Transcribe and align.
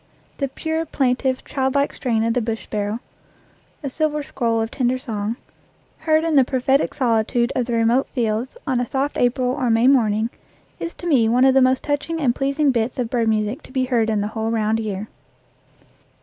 The 0.39 0.47
pure, 0.47 0.83
plaintive, 0.87 1.45
child 1.45 1.75
like 1.75 1.93
strain 1.93 2.23
of 2.23 2.33
the 2.33 2.41
bush 2.41 2.63
sparrow 2.63 3.01
a 3.83 3.89
silver 3.91 4.23
scroll 4.23 4.59
of 4.59 4.71
tender 4.71 4.97
song 4.97 5.35
heard 5.99 6.23
in 6.23 6.35
the 6.35 6.43
prophetic 6.43 6.95
solitude 6.95 7.51
of 7.55 7.67
the 7.67 7.73
remote 7.73 8.07
fields 8.07 8.57
on 8.65 8.81
a 8.81 8.87
soft 8.87 9.15
April 9.15 9.49
or 9.49 9.69
May 9.69 9.87
morning 9.87 10.31
is 10.79 10.95
to 10.95 11.05
me 11.07 11.29
one 11.29 11.45
of 11.45 11.53
the 11.53 11.61
most 11.61 11.83
touching 11.83 12.19
and 12.19 12.33
pleasing 12.33 12.71
bits 12.71 12.97
of 12.97 13.11
bird 13.11 13.27
music 13.27 13.61
to 13.61 13.71
be 13.71 13.85
heard 13.85 14.09
in 14.09 14.21
the 14.21 14.29
whole 14.29 14.49
round 14.49 14.79
year. 14.79 15.07